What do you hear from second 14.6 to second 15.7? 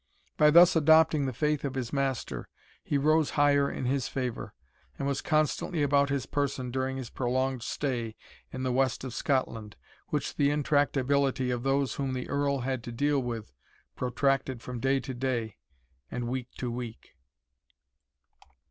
from day to day,